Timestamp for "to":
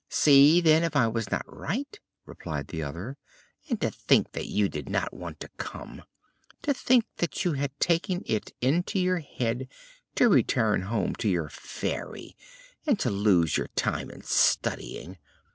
3.81-3.91, 5.41-5.47, 6.63-6.73, 10.15-10.27, 11.17-11.29, 12.99-13.11